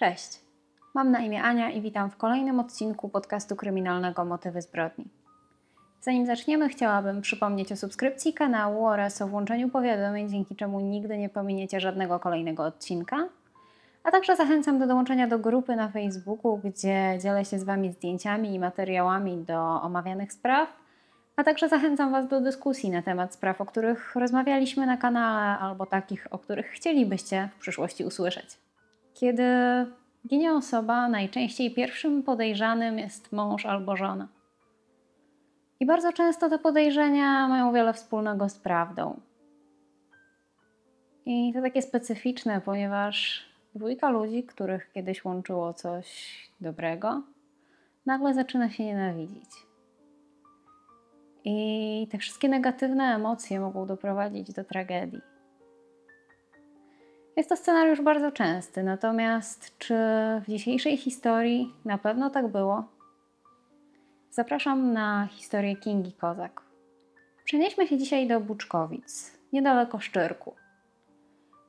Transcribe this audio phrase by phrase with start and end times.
[0.00, 0.40] Cześć.
[0.94, 5.04] Mam na imię Ania i witam w kolejnym odcinku podcastu kryminalnego Motywy zbrodni.
[6.00, 11.28] Zanim zaczniemy, chciałabym przypomnieć o subskrypcji kanału oraz o włączeniu powiadomień, dzięki czemu nigdy nie
[11.28, 13.28] pominiecie żadnego kolejnego odcinka.
[14.04, 18.54] A także zachęcam do dołączenia do grupy na Facebooku, gdzie dzielę się z Wami zdjęciami
[18.54, 20.68] i materiałami do omawianych spraw.
[21.36, 25.86] A także zachęcam Was do dyskusji na temat spraw, o których rozmawialiśmy na kanale, albo
[25.86, 28.69] takich, o których chcielibyście w przyszłości usłyszeć.
[29.20, 29.44] Kiedy
[30.26, 34.28] ginie osoba, najczęściej pierwszym podejrzanym jest mąż albo żona.
[35.80, 39.20] I bardzo często te podejrzenia mają wiele wspólnego z prawdą.
[41.26, 47.22] I to takie specyficzne, ponieważ dwójka ludzi, których kiedyś łączyło coś dobrego,
[48.06, 49.50] nagle zaczyna się nienawidzić.
[51.44, 55.29] I te wszystkie negatywne emocje mogą doprowadzić do tragedii.
[57.36, 59.94] Jest to scenariusz bardzo częsty, natomiast czy
[60.40, 62.84] w dzisiejszej historii na pewno tak było?
[64.30, 66.62] Zapraszam na historię Kingi Kozak.
[67.44, 70.54] Przenieśmy się dzisiaj do Buczkowic, niedaleko Szczyrku.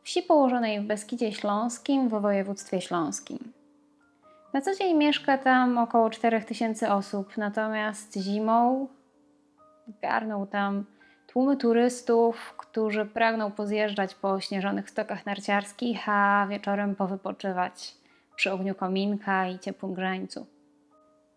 [0.04, 3.54] Wsi położonej w Beskidzie Śląskim w województwie śląskim.
[4.54, 8.88] Na co dzień mieszka tam około 4000 osób, natomiast zimą
[10.02, 10.86] garną tam
[11.32, 17.96] tłumy turystów, którzy pragną pozjeżdżać po śnieżonych stokach narciarskich, a wieczorem powypoczywać
[18.36, 20.48] przy ogniu kominka i ciepłym grzańcu.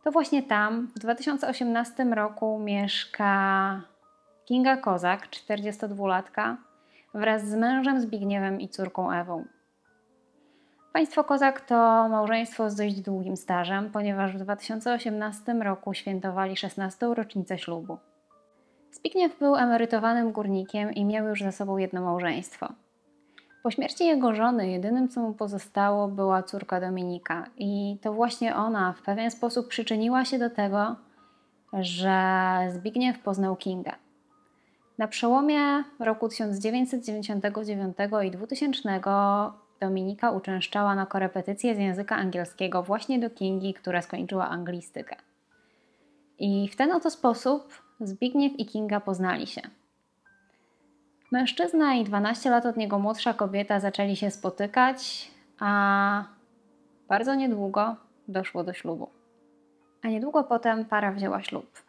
[0.05, 3.81] To właśnie tam w 2018 roku mieszka
[4.45, 6.57] Kinga Kozak, 42-latka,
[7.15, 9.45] wraz z mężem Zbigniewem i córką Ewą.
[10.93, 17.07] Państwo Kozak to małżeństwo z dość długim stażem, ponieważ w 2018 roku świętowali 16.
[17.07, 17.99] rocznicę ślubu.
[18.95, 22.69] Zbigniew był emerytowanym górnikiem i miał już za sobą jedno małżeństwo.
[23.63, 28.93] Po śmierci jego żony jedynym, co mu pozostało, była córka Dominika, i to właśnie ona
[28.93, 30.97] w pewien sposób przyczyniła się do tego,
[31.73, 32.19] że
[32.73, 33.95] Zbigniew poznał Kinga.
[34.99, 39.01] Na przełomie roku 1999 i 2000
[39.81, 45.17] Dominika uczęszczała na korepetycje z języka angielskiego właśnie do Kingi, która skończyła anglistykę.
[46.39, 49.61] I w ten oto sposób Zbigniew i Kinga poznali się.
[51.33, 56.25] Mężczyzna i 12 lat od niego młodsza kobieta zaczęli się spotykać, a
[57.09, 57.97] bardzo niedługo
[58.29, 59.09] doszło do ślubu.
[60.03, 61.83] A niedługo potem para wzięła ślub.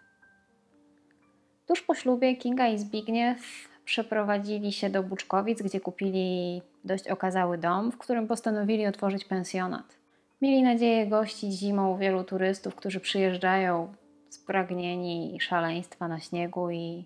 [1.67, 7.91] Tuż po ślubie Kinga i Zbigniew przeprowadzili się do Buczkowic, gdzie kupili dość okazały dom,
[7.91, 9.97] w którym postanowili otworzyć pensjonat.
[10.41, 13.93] Mieli nadzieję gościć zimą wielu turystów, którzy przyjeżdżają
[14.35, 17.05] spragnieni szaleństwa na śniegu i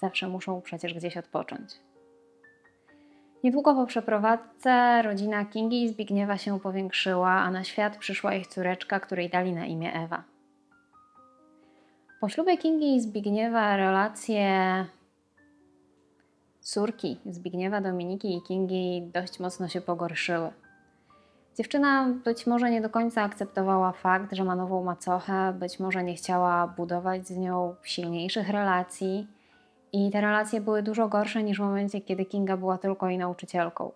[0.00, 1.70] zawsze muszą przecież gdzieś odpocząć.
[3.44, 9.00] Niedługo po przeprowadzce rodzina Kingi i Zbigniewa się powiększyła, a na świat przyszła ich córeczka,
[9.00, 10.24] której dali na imię Ewa.
[12.20, 14.84] Po ślubie Kingi i Zbigniewa relacje
[16.60, 20.50] córki Zbigniewa, Dominiki i Kingi dość mocno się pogorszyły.
[21.58, 26.14] Dziewczyna być może nie do końca akceptowała fakt, że ma nową macochę, być może nie
[26.14, 29.26] chciała budować z nią silniejszych relacji
[29.92, 33.90] i te relacje były dużo gorsze niż w momencie, kiedy Kinga była tylko jej nauczycielką.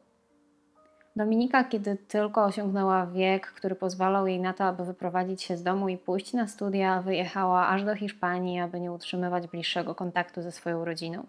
[1.17, 5.89] Dominika, kiedy tylko osiągnęła wiek, który pozwalał jej na to, aby wyprowadzić się z domu
[5.89, 10.84] i pójść na studia, wyjechała aż do Hiszpanii, aby nie utrzymywać bliższego kontaktu ze swoją
[10.84, 11.27] rodziną.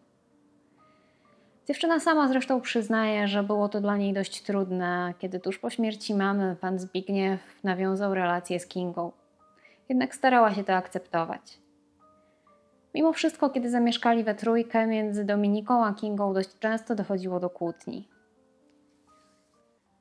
[1.68, 6.16] Dziewczyna sama zresztą przyznaje, że było to dla niej dość trudne, kiedy tuż po śmierci
[6.16, 9.12] mamy pan Zbigniew nawiązał relację z Kingą.
[9.90, 11.59] Jednak starała się to akceptować.
[12.96, 18.07] Mimo wszystko, kiedy zamieszkali we trójkę, między Dominiką a Kingą dość często dochodziło do kłótni.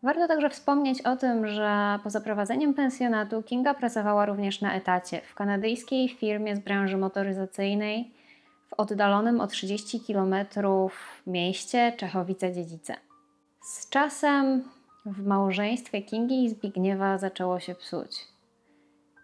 [0.03, 5.34] Warto także wspomnieć o tym, że po zaprowadzeniem pensjonatu Kinga pracowała również na etacie w
[5.34, 8.12] kanadyjskiej firmie z branży motoryzacyjnej
[8.72, 10.34] w oddalonym o 30 km
[11.27, 12.94] mieście Czechowice-Dziedzice.
[13.60, 14.65] Z czasem
[15.06, 18.29] w małżeństwie Kingi i Zbigniewa zaczęło się psuć.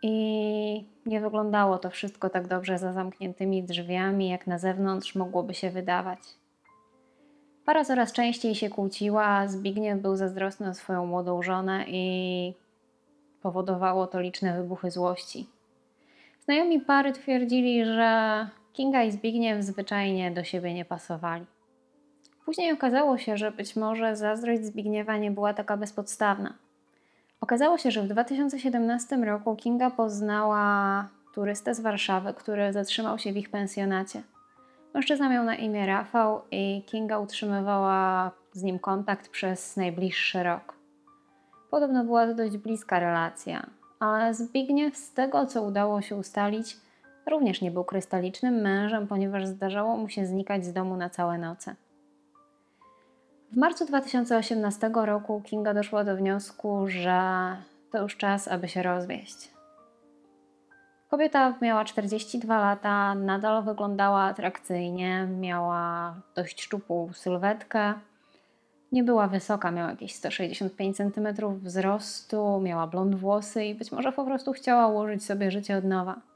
[0.02, 5.70] I nie wyglądało to wszystko tak dobrze za zamkniętymi drzwiami, jak na zewnątrz mogłoby się
[5.70, 6.19] wydawać.
[7.64, 12.55] Para coraz częściej się kłóciła, Zbigniew był zazdrosny o swoją młodą żonę i
[13.43, 15.49] powodowało to liczne wybuchy złości.
[16.44, 21.47] Znajomi pary twierdzili, że Kinga i Zbigniew zwyczajnie do siebie nie pasowali.
[22.44, 26.55] Później okazało się, że być może zazdrość Zbigniewa nie była taka bezpodstawna.
[27.41, 33.37] Okazało się, że w 2017 roku Kinga poznała turystę z Warszawy, który zatrzymał się w
[33.37, 34.23] ich pensjonacie.
[34.94, 40.75] Mężczyzna miał na imię Rafał i Kinga utrzymywała z nim kontakt przez najbliższy rok.
[41.70, 43.67] Podobno była to dość bliska relacja,
[44.00, 46.76] ale Zbigniew, z tego co udało się ustalić,
[47.28, 51.75] również nie był krystalicznym mężem, ponieważ zdarzało mu się znikać z domu na całe noce.
[53.52, 57.20] W marcu 2018 roku Kinga doszła do wniosku, że
[57.92, 59.50] to już czas, aby się rozwieść.
[61.10, 67.94] Kobieta miała 42 lata, nadal wyglądała atrakcyjnie, miała dość szczupłą sylwetkę.
[68.92, 71.28] Nie była wysoka, miała jakieś 165 cm
[71.62, 76.27] wzrostu, miała blond włosy i być może po prostu chciała ułożyć sobie życie od nowa.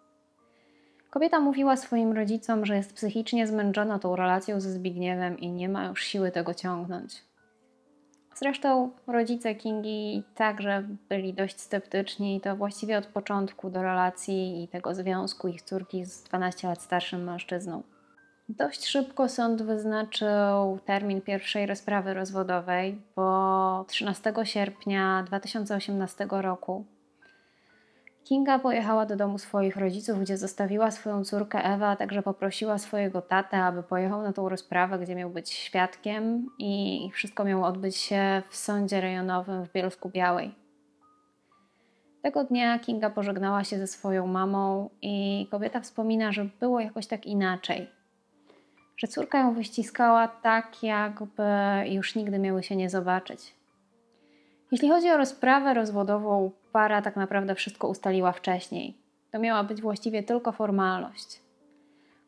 [1.13, 5.85] Kobieta mówiła swoim rodzicom, że jest psychicznie zmęczona tą relacją ze Zbigniewem i nie ma
[5.87, 7.25] już siły tego ciągnąć.
[8.35, 14.95] Zresztą rodzice Kingi także byli dość sceptyczni, to właściwie od początku do relacji i tego
[14.95, 17.83] związku ich córki z 12 lat starszym mężczyzną.
[18.49, 26.85] Dość szybko sąd wyznaczył termin pierwszej rozprawy rozwodowej, bo 13 sierpnia 2018 roku
[28.25, 33.23] Kinga pojechała do domu swoich rodziców, gdzie zostawiła swoją córkę Ewę, a także poprosiła swojego
[33.23, 38.43] tatę, aby pojechał na tą rozprawę, gdzie miał być świadkiem i wszystko miało odbyć się
[38.49, 40.55] w sądzie rejonowym w Bielsku Białej.
[42.23, 47.27] Tego dnia Kinga pożegnała się ze swoją mamą i kobieta wspomina, że było jakoś tak
[47.27, 47.91] inaczej.
[48.97, 51.43] Że córka ją wyściskała tak, jakby
[51.91, 53.55] już nigdy miały się nie zobaczyć.
[54.73, 58.97] Jeśli chodzi o rozprawę rozwodową, para tak naprawdę wszystko ustaliła wcześniej.
[59.31, 61.41] To miała być właściwie tylko formalność.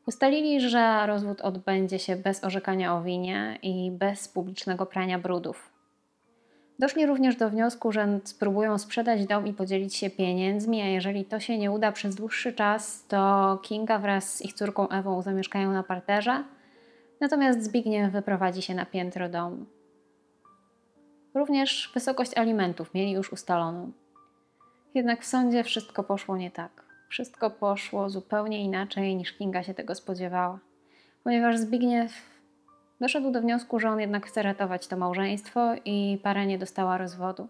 [0.07, 5.71] Ustalili, że rozwód odbędzie się bez orzekania o winie i bez publicznego prania brudów.
[6.79, 11.41] Doszli również do wniosku, że spróbują sprzedać dom i podzielić się pieniędzmi, a jeżeli to
[11.41, 15.83] się nie uda przez dłuższy czas, to Kinga wraz z ich córką Ewą zamieszkają na
[15.83, 16.45] parterze,
[17.21, 19.67] natomiast Zbigniew wyprowadzi się na piętro domu.
[21.35, 23.93] Również wysokość alimentów mieli już ustaloną.
[24.95, 26.85] Jednak w sądzie wszystko poszło nie tak.
[27.09, 30.59] Wszystko poszło zupełnie inaczej niż Kinga się tego spodziewała,
[31.25, 32.13] ponieważ Zbigniew
[33.01, 37.49] doszedł do wniosku, że on jednak chce ratować to małżeństwo i para nie dostała rozwodu.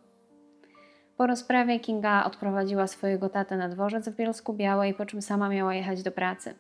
[1.17, 5.75] Po rozprawie Kinga odprowadziła swojego tatę na dworzec w Bielsku Białej, po czym sama miała
[5.75, 6.55] jechać do pracy.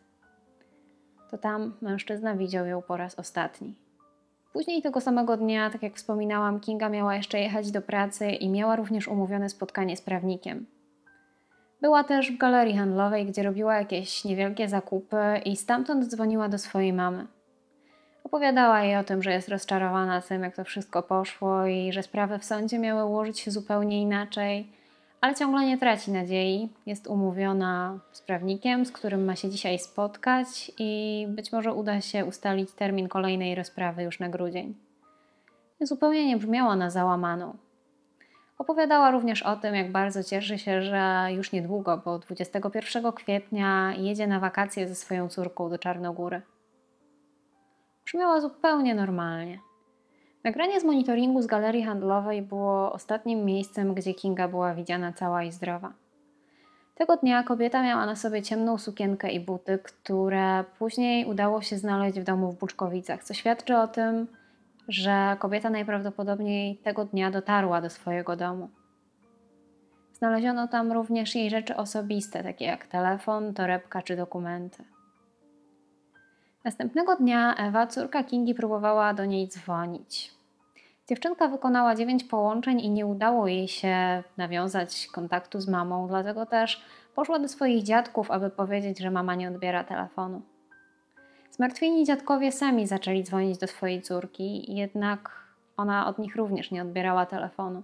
[1.30, 3.74] To tam mężczyzna widział ją po raz ostatni.
[4.54, 8.76] Później tego samego dnia, tak jak wspominałam, Kinga miała jeszcze jechać do pracy i miała
[8.76, 10.66] również umówione spotkanie z prawnikiem.
[11.80, 16.92] Była też w galerii handlowej, gdzie robiła jakieś niewielkie zakupy i stamtąd dzwoniła do swojej
[16.92, 17.26] mamy.
[18.24, 22.38] Opowiadała jej o tym, że jest rozczarowana tym, jak to wszystko poszło i że sprawy
[22.38, 24.68] w sądzie miały ułożyć się zupełnie inaczej,
[25.24, 26.68] ale ciągle nie traci nadziei.
[26.86, 32.24] Jest umówiona z prawnikiem, z którym ma się dzisiaj spotkać i być może uda się
[32.24, 34.74] ustalić termin kolejnej rozprawy już na grudzień.
[35.80, 37.56] Zupełnie nie brzmiała na załamaną.
[38.58, 44.26] Opowiadała również o tym, jak bardzo cieszy się, że już niedługo, bo 21 kwietnia jedzie
[44.26, 46.42] na wakacje ze swoją córką do Czarnogóry.
[48.04, 49.58] Brzmiała zupełnie normalnie.
[50.44, 55.52] Nagranie z monitoringu z galerii handlowej było ostatnim miejscem, gdzie Kinga była widziana cała i
[55.52, 55.92] zdrowa.
[56.94, 62.20] Tego dnia kobieta miała na sobie ciemną sukienkę i buty, które później udało się znaleźć
[62.20, 64.26] w domu w Buczkowicach, co świadczy o tym,
[64.88, 68.68] że kobieta najprawdopodobniej tego dnia dotarła do swojego domu.
[70.12, 74.84] Znaleziono tam również jej rzeczy osobiste, takie jak telefon, torebka czy dokumenty.
[76.64, 80.34] Następnego dnia Ewa, córka Kingi, próbowała do niej dzwonić.
[81.08, 86.82] Dziewczynka wykonała dziewięć połączeń i nie udało jej się nawiązać kontaktu z mamą, dlatego też
[87.14, 90.42] poszła do swoich dziadków, aby powiedzieć, że mama nie odbiera telefonu.
[91.50, 95.30] Zmartwieni dziadkowie sami zaczęli dzwonić do swojej córki, jednak
[95.76, 97.82] ona od nich również nie odbierała telefonu.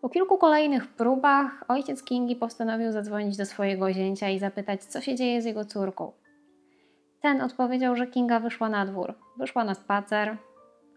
[0.00, 5.14] Po kilku kolejnych próbach ojciec Kingi postanowił zadzwonić do swojego zięcia i zapytać, co się
[5.14, 6.12] dzieje z jego córką.
[7.24, 9.14] Ten odpowiedział, że Kinga wyszła na dwór.
[9.36, 10.36] Wyszła na spacer,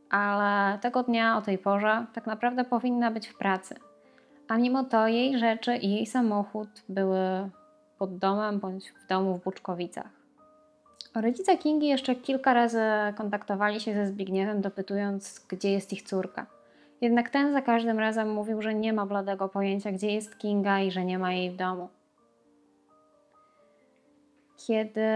[0.10, 3.76] ale tego dnia o tej porze tak naprawdę powinna być w pracy.
[4.48, 7.50] A mimo to jej rzeczy i jej samochód były
[7.98, 10.10] pod domem bądź w domu w Buczkowicach.
[11.16, 12.82] Rodzice Kingi jeszcze kilka razy
[13.18, 16.46] kontaktowali się ze Zbigniewem, dopytując, gdzie jest ich córka.
[17.02, 20.92] Jednak ten za każdym razem mówił, że nie ma bladego pojęcia, gdzie jest Kinga i
[20.92, 21.90] że nie ma jej w domu.
[24.68, 25.08] Kiedy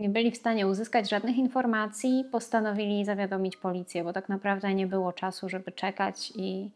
[0.00, 5.12] nie byli w stanie uzyskać żadnych informacji, postanowili zawiadomić policję, bo tak naprawdę nie było
[5.12, 6.70] czasu, żeby czekać i,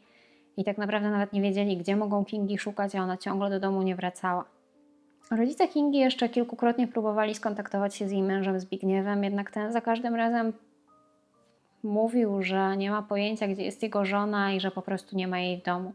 [0.56, 3.82] i tak naprawdę nawet nie wiedzieli, gdzie mogą Kingi szukać, a ona ciągle do domu
[3.82, 4.44] nie wracała.
[5.30, 10.14] Rodzice Kingi jeszcze kilkukrotnie próbowali skontaktować się z jej mężem Zbigniewem, jednak ten za każdym
[10.14, 10.52] razem
[11.82, 15.40] mówił, że nie ma pojęcia, gdzie jest jego żona i że po prostu nie ma
[15.40, 15.92] jej w domu.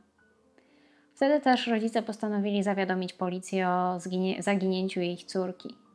[1.14, 4.00] Wtedy też rodzice postanowili zawiadomić policję o
[4.40, 5.87] zaginięciu ich córki.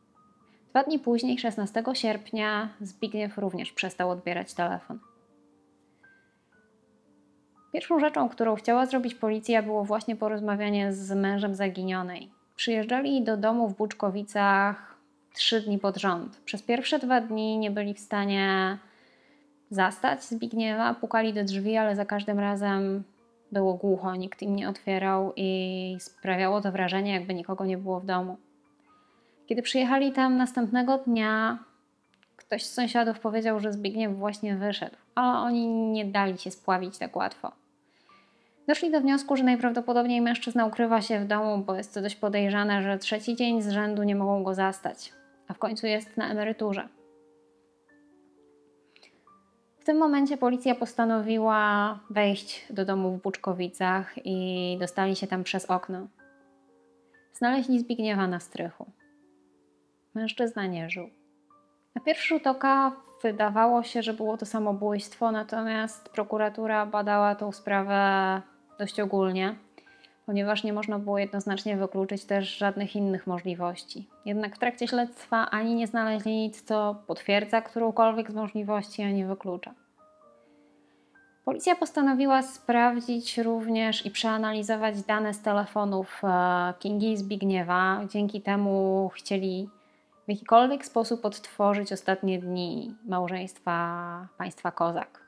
[0.73, 4.99] Dwa dni później, 16 sierpnia, Zbigniew również przestał odbierać telefon.
[7.73, 12.31] Pierwszą rzeczą, którą chciała zrobić policja, było właśnie porozmawianie z mężem zaginionej.
[12.57, 14.97] Przyjeżdżali do domu w Buczkowicach
[15.35, 16.41] trzy dni pod rząd.
[16.45, 18.79] Przez pierwsze dwa dni nie byli w stanie
[19.71, 23.03] zastać Zbigniewa, pukali do drzwi, ale za każdym razem
[23.53, 28.07] było głucho, nikt im nie otwierał i sprawiało to wrażenie, jakby nikogo nie było w
[28.07, 28.37] domu.
[29.47, 31.59] Kiedy przyjechali tam następnego dnia,
[32.37, 37.17] ktoś z sąsiadów powiedział, że Zbigniew właśnie wyszedł, ale oni nie dali się spławić tak
[37.17, 37.53] łatwo.
[38.69, 42.83] Doszli do wniosku, że najprawdopodobniej mężczyzna ukrywa się w domu, bo jest to dość podejrzane,
[42.83, 45.13] że trzeci dzień z rzędu nie mogą go zastać,
[45.49, 46.89] a w końcu jest na emeryturze.
[49.81, 55.67] W tym momencie policja postanowiła wejść do domu w Buczkowicach i dostali się tam przez
[55.67, 56.07] okno.
[57.35, 58.87] Znaleźli Zbigniewa na strychu.
[60.15, 61.11] Mężczyzna nie żył.
[61.95, 62.93] Na pierwszy rzut oka
[63.23, 68.43] wydawało się, że było to samobójstwo, natomiast prokuratura badała tą sprawę
[68.79, 69.55] dość ogólnie,
[70.27, 74.09] ponieważ nie można było jednoznacznie wykluczyć też żadnych innych możliwości.
[74.25, 79.75] Jednak w trakcie śledztwa ani nie znaleźli nic, co potwierdza którąkolwiek z możliwości, ani wyklucza.
[81.45, 88.01] Policja postanowiła sprawdzić również i przeanalizować dane z telefonów e, Kingi i Zbigniewa.
[88.09, 89.69] Dzięki temu chcieli
[90.27, 95.23] w jakikolwiek sposób odtworzyć ostatnie dni małżeństwa państwa Kozak.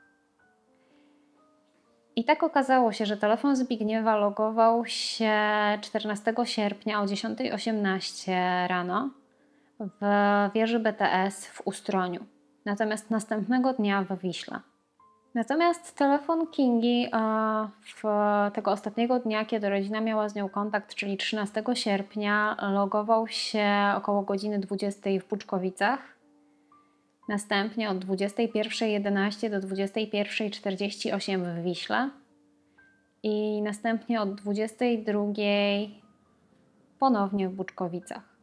[2.15, 5.33] I tak okazało się, że telefon Zbigniewa logował się
[5.81, 9.09] 14 sierpnia o 10.18 rano
[9.79, 10.01] w
[10.53, 12.25] wieży BTS w Ustroniu,
[12.65, 14.59] natomiast następnego dnia w Wiśle.
[15.35, 17.07] Natomiast telefon Kingi
[17.81, 18.03] w
[18.53, 24.21] tego ostatniego dnia, kiedy rodzina miała z nią kontakt, czyli 13 sierpnia, logował się około
[24.21, 25.99] godziny 20 w Puczkowicach.
[27.29, 32.09] Następnie od 21.11 do 21.48 w Wiśle.
[33.23, 35.89] I następnie od 22.00
[36.99, 38.34] ponownie w Buczkowicach.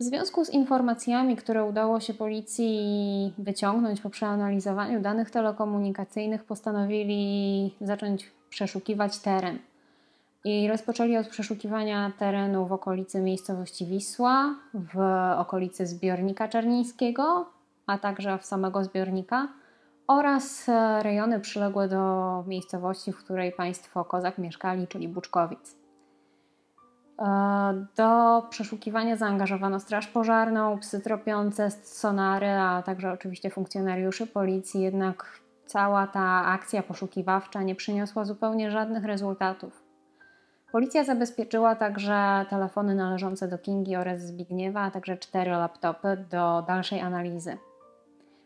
[0.00, 8.30] W związku z informacjami, które udało się policji wyciągnąć po przeanalizowaniu danych telekomunikacyjnych, postanowili zacząć
[8.50, 9.58] przeszukiwać teren.
[10.44, 14.98] I rozpoczęli od przeszukiwania terenu w okolicy miejscowości Wisła, w
[15.38, 17.46] okolicy zbiornika czernińskiego,
[17.86, 19.48] a także w samego zbiornika
[20.06, 20.66] oraz
[21.02, 25.83] rejony przyległe do miejscowości, w której państwo Kozak mieszkali, czyli Buczkowic.
[27.18, 35.40] E, do przeszukiwania zaangażowano Straż Pożarną, psy tropiące, sonary, a także oczywiście funkcjonariuszy policji, jednak
[35.66, 39.84] cała ta akcja poszukiwawcza nie przyniosła zupełnie żadnych rezultatów.
[40.72, 47.00] Policja zabezpieczyła także telefony należące do Kingi oraz Zbigniewa, a także cztery laptopy do dalszej
[47.00, 47.56] analizy.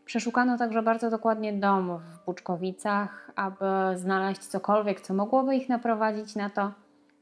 [0.05, 6.51] Przeszukano także bardzo dokładnie dom w Buczkowicach, aby znaleźć cokolwiek, co mogłoby ich naprowadzić na
[6.51, 6.73] to,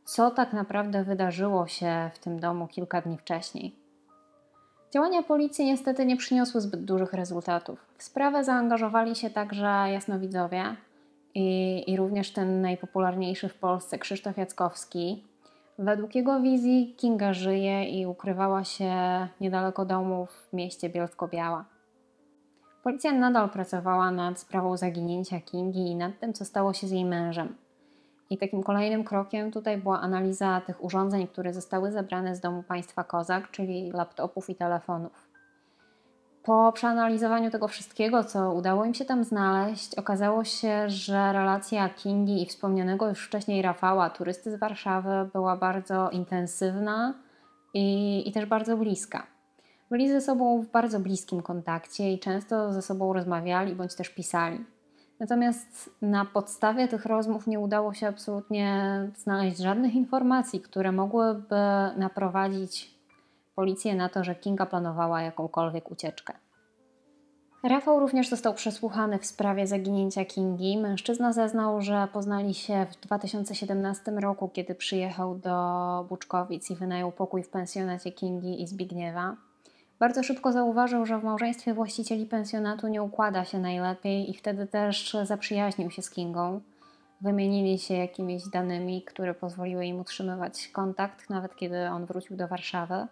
[0.07, 3.75] co tak naprawdę wydarzyło się w tym domu kilka dni wcześniej.
[4.95, 7.87] Działania policji niestety nie przyniosły zbyt dużych rezultatów.
[7.99, 10.77] W sprawę zaangażowali się także jasnowidzowie
[11.35, 15.25] i, i również ten najpopularniejszy w Polsce Krzysztof Jackowski.
[15.79, 18.93] Według jego wizji Kinga żyje i ukrywała się
[19.41, 21.65] niedaleko domu w mieście Bielsko-Biała.
[22.83, 27.05] Policja nadal pracowała nad sprawą zaginięcia Kingi i nad tym, co stało się z jej
[27.05, 27.66] mężem.
[28.31, 33.05] I takim kolejnym krokiem tutaj była analiza tych urządzeń, które zostały zabrane z domu państwa
[33.05, 35.29] Kozak, czyli laptopów i telefonów.
[36.43, 42.43] Po przeanalizowaniu tego wszystkiego, co udało im się tam znaleźć, okazało się, że relacja Kingi
[42.43, 47.15] i wspomnianego już wcześniej Rafała, turysty z Warszawy, była bardzo intensywna
[47.75, 49.27] i, i też bardzo bliska.
[49.91, 54.65] Byli ze sobą w bardzo bliskim kontakcie i często ze sobą rozmawiali bądź też pisali.
[55.21, 61.57] Natomiast na podstawie tych rozmów nie udało się absolutnie znaleźć żadnych informacji, które mogłyby
[61.97, 62.95] naprowadzić
[63.55, 66.33] policję na to, że Kinga planowała jakąkolwiek ucieczkę.
[67.63, 70.79] Rafał również został przesłuchany w sprawie zaginięcia Kingi.
[70.79, 77.43] Mężczyzna zeznał, że poznali się w 2017 roku, kiedy przyjechał do Buczkowic i wynajął pokój
[77.43, 79.37] w pensjonacie Kingi i Zbigniewa.
[79.99, 85.17] Bardzo szybko zauważył, że w małżeństwie właścicieli pensjonatu nie układa się najlepiej i wtedy też
[85.23, 86.61] zaprzyjaźnił się z Kingą.
[87.21, 93.07] Wymienili się jakimiś danymi, które pozwoliły im utrzymywać kontakt, nawet kiedy on wrócił do Warszawy.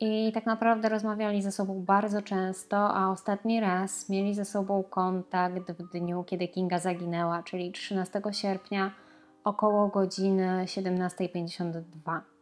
[0.00, 5.72] I tak naprawdę rozmawiali ze sobą bardzo często, a ostatni raz mieli ze sobą kontakt
[5.72, 8.90] w dniu, kiedy Kinga zaginęła, czyli 13 sierpnia
[9.44, 12.35] około godziny 17.52.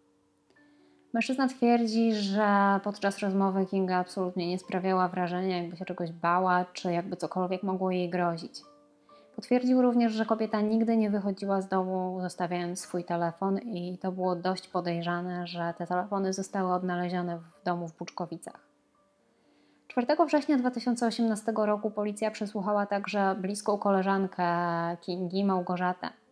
[1.14, 6.92] Mężczyzna twierdzi, że podczas rozmowy Kinga absolutnie nie sprawiała wrażenia, jakby się czegoś bała, czy
[6.92, 8.61] jakby cokolwiek mogło jej grozić.
[9.37, 14.37] Potwierdził również, że kobieta nigdy nie wychodziła z domu, zostawiając swój telefon, i to było
[14.37, 18.61] dość podejrzane, że te telefony zostały odnalezione w domu w Buczkowicach.
[19.88, 24.47] 4 września 2018 roku policja przesłuchała także bliską koleżankę
[25.00, 26.23] Kingi, Małgorzatę.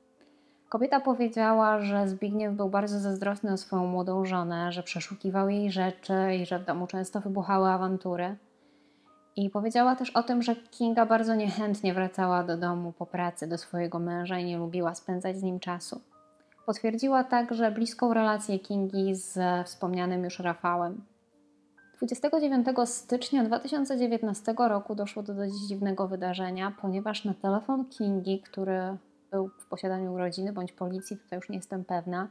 [0.73, 6.15] Kobieta powiedziała, że Zbigniew był bardzo zazdrosny o swoją młodą żonę, że przeszukiwał jej rzeczy
[6.43, 8.37] i że w domu często wybuchały awantury.
[9.37, 13.59] I powiedziała też o tym, że Kinga bardzo niechętnie wracała do domu po pracy do
[13.59, 16.01] swojego męża i nie lubiła spędzać z nim czasu.
[16.67, 21.05] Potwierdziła także bliską relację Kingi z wspomnianym już Rafałem.
[21.97, 28.97] 29 stycznia 2019 roku doszło do dość dziwnego wydarzenia, ponieważ na telefon Kingi, który
[29.33, 32.29] był w posiadaniu rodziny bądź policji, tutaj już nie jestem pewna,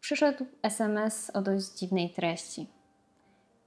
[0.00, 2.68] przyszedł SMS o dość dziwnej treści.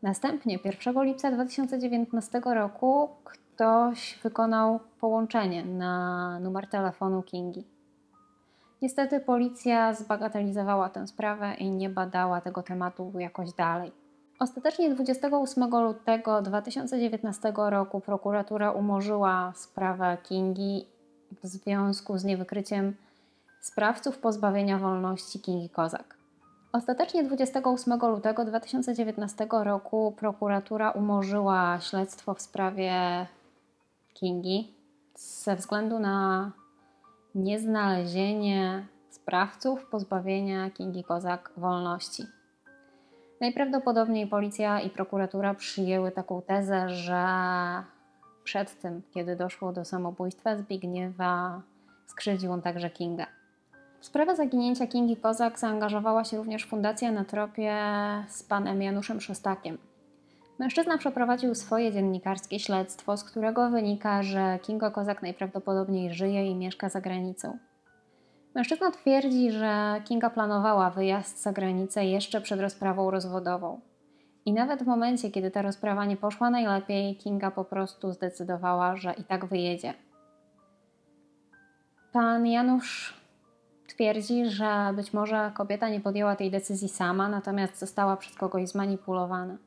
[0.01, 7.67] Następnie 1 lipca 2019 roku ktoś wykonał połączenie na numer telefonu Kingi.
[8.81, 13.91] Niestety policja zbagatelizowała tę sprawę i nie badała tego tematu jakoś dalej.
[14.39, 20.94] Ostatecznie 28 lutego 2019 roku prokuratura umorzyła sprawę Kingi
[21.43, 22.95] w związku z niewykryciem
[23.61, 26.15] sprawców pozbawienia wolności Kingi Kozak.
[26.71, 33.27] Ostatecznie 28 lutego 2019 roku prokuratura umorzyła śledztwo w sprawie
[34.13, 34.73] Kingi
[35.15, 36.51] ze względu na
[37.35, 42.23] nieznalezienie sprawców pozbawienia Kingi Kozak wolności.
[43.41, 47.25] Najprawdopodobniej policja i prokuratura przyjęły taką tezę, że
[48.45, 51.61] przed tym, kiedy doszło do samobójstwa Zbigniewa,
[52.07, 53.27] skrzywdził on także Kinga.
[53.99, 57.75] W sprawę zaginięcia Kingi Kozak zaangażowała się również Fundacja na tropie
[58.27, 59.77] z panem Januszem Szostakiem.
[60.59, 66.89] Mężczyzna przeprowadził swoje dziennikarskie śledztwo, z którego wynika, że Kinga Kozak najprawdopodobniej żyje i mieszka
[66.89, 67.57] za granicą.
[68.55, 73.79] Mężczyzna twierdzi, że Kinga planowała wyjazd za granicę jeszcze przed rozprawą rozwodową.
[74.45, 79.13] I nawet w momencie, kiedy ta rozprawa nie poszła najlepiej, Kinga po prostu zdecydowała, że
[79.13, 79.93] i tak wyjedzie.
[82.11, 83.13] Pan Janusz
[83.87, 89.57] twierdzi, że być może kobieta nie podjęła tej decyzji sama, natomiast została przez kogoś zmanipulowana.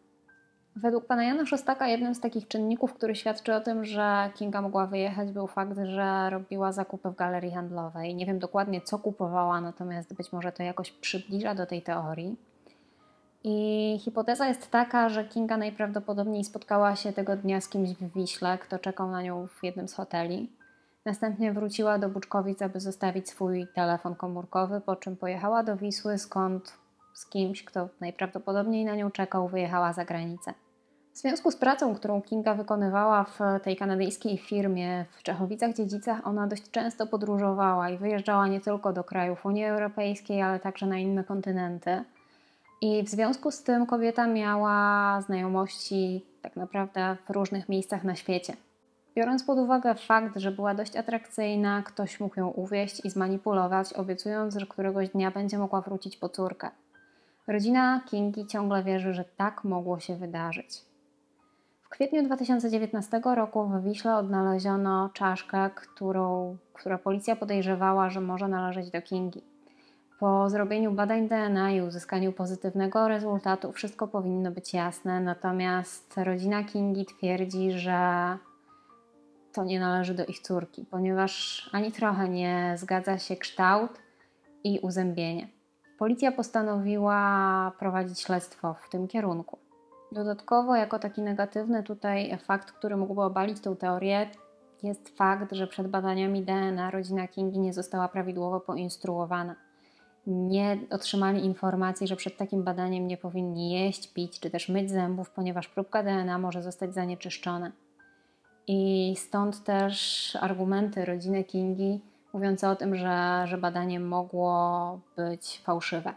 [0.76, 4.86] Według pana Jana Szostaka jednym z takich czynników, który świadczy o tym, że Kinga mogła
[4.86, 8.14] wyjechać, był fakt, że robiła zakupy w galerii handlowej.
[8.14, 12.36] Nie wiem dokładnie, co kupowała, natomiast być może to jakoś przybliża do tej teorii.
[13.44, 18.58] I hipoteza jest taka, że Kinga najprawdopodobniej spotkała się tego dnia z kimś w Wiśle,
[18.58, 20.52] kto czekał na nią w jednym z hoteli.
[21.04, 26.72] Następnie wróciła do Buczkowic, aby zostawić swój telefon komórkowy, po czym pojechała do Wisły, skąd
[27.14, 30.54] z kimś, kto najprawdopodobniej na nią czekał, wyjechała za granicę.
[31.12, 36.70] W związku z pracą, którą Kinga wykonywała w tej kanadyjskiej firmie w Czechowicach-Dziedzicach, ona dość
[36.70, 42.04] często podróżowała i wyjeżdżała nie tylko do krajów Unii Europejskiej, ale także na inne kontynenty.
[42.80, 48.56] I w związku z tym kobieta miała znajomości tak naprawdę w różnych miejscach na świecie.
[49.16, 54.56] Biorąc pod uwagę fakt, że była dość atrakcyjna, ktoś mógł ją uwieść i zmanipulować, obiecując,
[54.56, 56.70] że któregoś dnia będzie mogła wrócić po córkę.
[57.46, 60.84] Rodzina Kingi ciągle wierzy, że tak mogło się wydarzyć.
[61.82, 68.90] W kwietniu 2019 roku w Wiśle odnaleziono czaszkę, którą, która policja podejrzewała, że może należeć
[68.90, 69.42] do Kingi.
[70.18, 77.06] Po zrobieniu badań DNA i uzyskaniu pozytywnego rezultatu wszystko powinno być jasne, natomiast rodzina Kingi
[77.06, 77.98] twierdzi, że
[79.52, 83.90] to nie należy do ich córki, ponieważ ani trochę nie zgadza się kształt
[84.64, 85.48] i uzębienie.
[85.98, 89.58] Policja postanowiła prowadzić śledztwo w tym kierunku.
[90.12, 94.30] Dodatkowo, jako taki negatywny tutaj fakt, który mógłby obalić tę teorię,
[94.82, 99.67] jest fakt, że przed badaniami DNA rodzina Kingi nie została prawidłowo poinstruowana.
[100.26, 105.30] Nie otrzymali informacji, że przed takim badaniem nie powinni jeść, pić czy też myć zębów,
[105.30, 107.72] ponieważ próbka DNA może zostać zanieczyszczona.
[108.66, 112.00] I stąd też argumenty rodziny Kingi
[112.32, 116.14] mówiące o tym, że, że badanie mogło być fałszywe.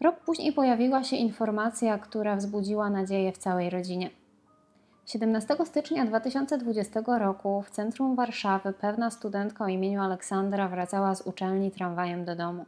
[0.00, 4.10] Rok później pojawiła się informacja, która wzbudziła nadzieję w całej rodzinie.
[5.06, 11.70] 17 stycznia 2020 roku w centrum Warszawy pewna studentka o imieniu Aleksandra wracała z uczelni
[11.70, 12.66] tramwajem do domu.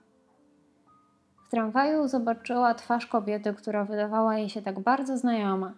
[1.47, 5.73] W tramwaju zobaczyła twarz kobiety, która wydawała jej się tak bardzo znajoma.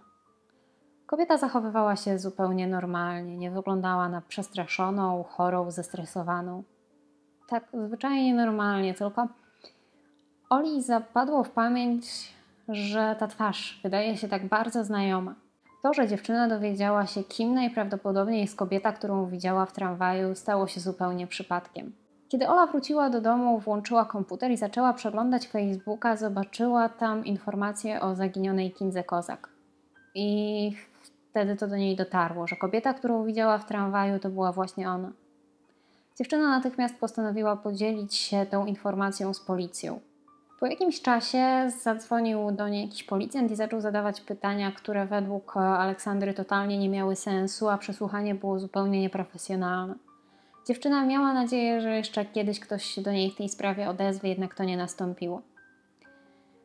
[1.06, 6.62] Kobieta zachowywała się zupełnie normalnie, nie wyglądała na przestraszoną, chorą, zestresowaną.
[7.48, 9.28] Tak zwyczajnie normalnie, tylko
[10.52, 12.34] Oli zapadło w pamięć,
[12.68, 15.34] że ta twarz wydaje się tak bardzo znajoma.
[15.82, 20.80] To, że dziewczyna dowiedziała się, kim najprawdopodobniej jest kobieta, którą widziała w tramwaju, stało się
[20.80, 21.92] zupełnie przypadkiem.
[22.28, 28.14] Kiedy Ola wróciła do domu, włączyła komputer i zaczęła przeglądać Facebooka, zobaczyła tam informację o
[28.14, 29.48] zaginionej Kindze Kozak.
[30.14, 30.70] I
[31.30, 35.12] wtedy to do niej dotarło, że kobieta, którą widziała w tramwaju, to była właśnie ona.
[36.18, 40.00] Dziewczyna natychmiast postanowiła podzielić się tą informacją z policją.
[40.62, 46.34] Po jakimś czasie zadzwonił do niej jakiś policjant i zaczął zadawać pytania, które według Aleksandry
[46.34, 49.94] totalnie nie miały sensu, a przesłuchanie było zupełnie nieprofesjonalne.
[50.66, 54.54] Dziewczyna miała nadzieję, że jeszcze kiedyś ktoś się do niej w tej sprawie odezwie, jednak
[54.54, 55.42] to nie nastąpiło.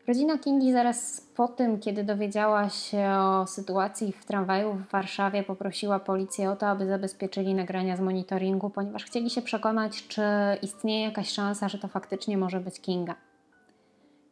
[0.08, 6.00] Rodzina Kingi zaraz po tym, kiedy dowiedziała się o sytuacji w tramwaju w Warszawie, poprosiła
[6.00, 10.22] policję o to, aby zabezpieczyli nagrania z monitoringu, ponieważ chcieli się przekonać, czy
[10.62, 13.27] istnieje jakaś szansa, że to faktycznie może być Kinga.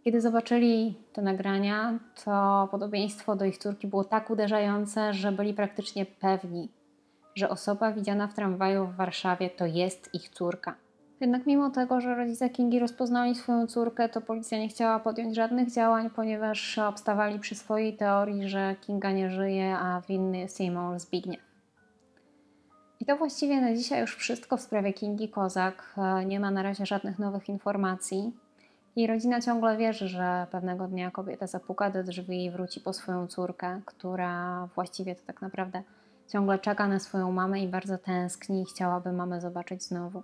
[0.06, 6.06] Kiedy zobaczyli te nagrania, to podobieństwo do ich córki było tak uderzające, że byli praktycznie
[6.06, 6.70] pewni,
[7.36, 10.76] że osoba widziana w tramwaju w Warszawie to jest ich córka.
[11.22, 15.72] Jednak mimo tego, że rodzice Kingi rozpoznali swoją córkę, to policja nie chciała podjąć żadnych
[15.72, 21.02] działań, ponieważ obstawali przy swojej teorii, że Kinga nie żyje, a winny jest jej mąż
[21.02, 21.41] Zbigniew.
[23.00, 25.96] I to właściwie na dzisiaj już wszystko w sprawie Kingi Kozak.
[26.26, 28.44] Nie ma na razie żadnych nowych informacji.
[28.95, 33.27] Jej rodzina ciągle wierzy, że pewnego dnia kobieta zapuka do drzwi i wróci po swoją
[33.27, 35.84] córkę, która właściwie to tak naprawdę
[36.27, 40.23] ciągle czeka na swoją mamę i bardzo tęskni i chciałaby mamę zobaczyć znowu.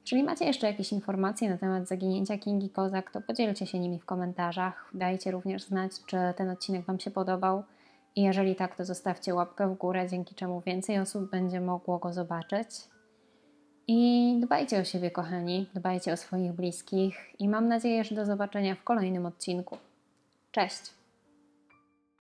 [0.00, 4.04] Jeżeli macie jeszcze jakieś informacje na temat zaginięcia Kingi Kozak, to podzielcie się nimi w
[4.04, 4.90] komentarzach.
[4.94, 7.64] Dajcie również znać, czy ten odcinek Wam się podobał.
[8.16, 12.12] I jeżeli tak, to zostawcie łapkę w górę, dzięki czemu więcej osób będzie mogło go
[12.12, 12.68] zobaczyć.
[13.90, 18.74] I dbajcie o siebie, kochani, dbajcie o swoich bliskich i mam nadzieję, że do zobaczenia
[18.74, 19.78] w kolejnym odcinku.
[20.52, 20.97] Cześć!